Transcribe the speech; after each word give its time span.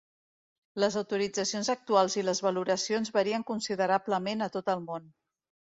Les 0.83 0.97
autoritzacions 1.01 1.69
actuals 1.75 2.17
i 2.23 2.25
les 2.29 2.41
valoracions 2.47 3.15
varien 3.21 3.49
considerablement 3.53 4.45
a 4.49 4.51
tot 4.59 4.75
el 4.77 4.85
món. 4.91 5.11